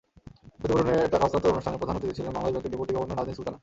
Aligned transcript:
ক্ষতিপূরণের 0.57 1.11
টাকা 1.13 1.23
হস্তান্তর 1.25 1.53
অনুষ্ঠানে 1.55 1.79
প্রধান 1.79 1.97
অতিথি 1.97 2.15
ছিলেন 2.17 2.31
বাংলাদেশ 2.35 2.53
ব্যাংকের 2.53 2.71
ডেপুটি 2.73 2.93
গভর্নর 2.95 3.17
নাজনীন 3.19 3.35
সুলতানা। 3.37 3.57